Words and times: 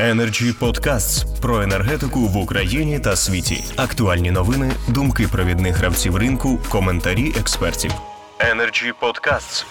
Energy 0.00 0.52
Podcasts 0.60 1.40
про 1.40 1.62
енергетику 1.62 2.20
в 2.20 2.36
Україні 2.36 3.00
та 3.00 3.16
світі. 3.16 3.64
Актуальні 3.76 4.30
новини, 4.30 4.72
думки 4.88 5.28
провідних 5.32 5.76
гравців 5.76 6.16
ринку, 6.16 6.58
коментарі 6.70 7.32
експертів. 7.38 7.92
Energy 8.38 8.92
Podcasts. 9.02 9.64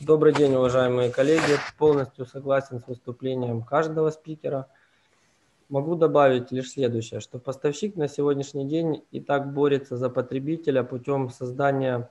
Добрый 0.00 0.32
день, 0.32 0.54
уважаемые 0.54 1.10
коллеги. 1.10 1.58
Полностью 1.78 2.26
согласен 2.26 2.78
с 2.78 2.88
выступлением 2.88 3.62
каждого 3.62 4.10
спикера. 4.10 4.66
Могу 5.68 5.96
добавить 5.96 6.52
лишь 6.52 6.70
следующее, 6.70 7.20
что 7.20 7.38
поставщик 7.38 7.96
на 7.96 8.08
сегодняшний 8.08 8.64
день 8.64 9.02
и 9.14 9.20
так 9.20 9.52
борется 9.52 9.96
за 9.96 10.10
потребителя 10.10 10.82
путем 10.82 11.30
создания 11.30 12.08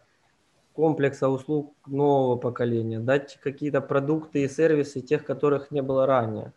комплекса 0.74 1.30
услуг 1.30 1.74
нового 1.88 2.38
поколения, 2.38 3.00
дать 3.00 3.40
какие-то 3.44 3.82
продукты 3.82 4.44
и 4.44 4.50
сервисы, 4.50 5.02
тех, 5.02 5.24
которых 5.26 5.72
не 5.72 5.82
было 5.82 6.06
ранее. 6.06 6.54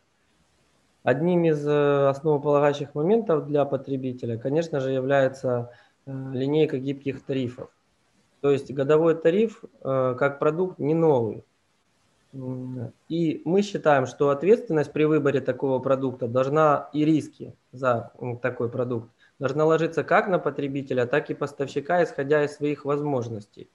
Одним 1.10 1.44
из 1.46 1.68
э, 1.68 2.08
основополагающих 2.08 2.94
моментов 2.94 3.48
для 3.48 3.66
потребителя, 3.66 4.38
конечно 4.38 4.80
же, 4.80 4.92
является 4.92 5.72
э, 6.06 6.12
линейка 6.12 6.78
гибких 6.78 7.24
тарифов. 7.24 7.72
То 8.42 8.52
есть 8.52 8.72
годовой 8.72 9.16
тариф 9.16 9.64
э, 9.64 10.16
как 10.20 10.38
продукт 10.38 10.78
не 10.78 10.94
новый. 10.94 11.44
И 13.08 13.42
мы 13.44 13.64
считаем, 13.64 14.06
что 14.06 14.30
ответственность 14.30 14.94
при 14.94 15.06
выборе 15.06 15.42
такого 15.42 15.80
продукта 15.80 16.28
должна 16.28 16.90
и 16.94 17.04
риски 17.04 17.56
за 17.72 18.12
такой 18.44 18.70
продукт 18.70 19.10
должна 19.40 19.66
ложиться 19.66 20.04
как 20.04 20.28
на 20.28 20.38
потребителя, 20.38 21.08
так 21.08 21.32
и 21.32 21.34
поставщика, 21.34 22.04
исходя 22.04 22.44
из 22.44 22.56
своих 22.56 22.86
возможностей. 22.86 23.68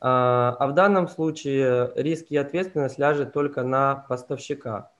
А, 0.00 0.56
а 0.58 0.66
в 0.68 0.72
данном 0.72 1.06
случае 1.06 1.92
риски 1.96 2.32
и 2.32 2.38
ответственность 2.38 2.98
ляжет 2.98 3.34
только 3.34 3.62
на 3.62 4.06
поставщика. 4.08 4.90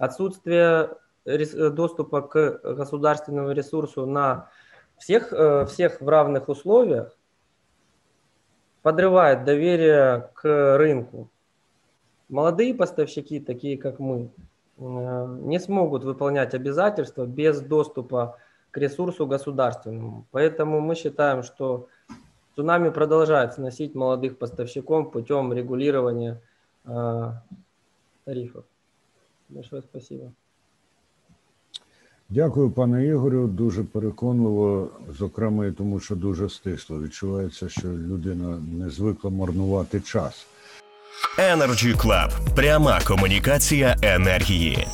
Отсутствие 0.00 0.96
доступа 1.26 2.22
к 2.22 2.60
государственному 2.64 3.52
ресурсу 3.52 4.06
на 4.06 4.48
всех, 4.96 5.30
э, 5.30 5.66
всех 5.66 6.00
в 6.00 6.08
равных 6.08 6.48
условиях 6.48 7.14
подрывает 8.80 9.44
доверие 9.44 10.30
к 10.32 10.78
рынку. 10.78 11.28
Молодые 12.30 12.74
поставщики, 12.74 13.40
такие 13.40 13.76
как 13.76 13.98
мы, 13.98 14.30
э, 14.78 15.26
не 15.42 15.60
смогут 15.60 16.04
выполнять 16.04 16.54
обязательства 16.54 17.26
без 17.26 17.60
доступа 17.60 18.38
к 18.70 18.78
ресурсу 18.78 19.26
государственному. 19.26 20.24
Поэтому 20.30 20.80
мы 20.80 20.94
считаем, 20.94 21.42
что 21.42 21.88
цунами 22.56 22.88
продолжает 22.88 23.52
сносить 23.52 23.94
молодых 23.94 24.38
поставщиков 24.38 25.12
путем 25.12 25.52
регулирования 25.52 26.40
э, 26.86 27.32
тарифов. 28.24 28.64
Большое 29.50 29.82
спасибо. 29.82 30.32
Дякую, 32.28 32.70
пане 32.70 33.06
Ігорю. 33.06 33.46
Дуже 33.46 33.84
переконливо, 33.84 34.90
зокрема, 35.18 35.66
і 35.66 35.72
тому 35.72 36.00
що 36.00 36.16
дуже 36.16 36.48
стисло. 36.48 37.02
Відчувається, 37.02 37.68
що 37.68 37.88
людина 37.88 38.62
не 38.72 38.90
звикла 38.90 39.30
марнувати 39.30 40.00
час. 40.00 40.46
Energy 41.38 41.96
Club. 41.96 42.54
Пряма 42.56 43.00
комунікація 43.06 43.96
енергії. 44.02 44.86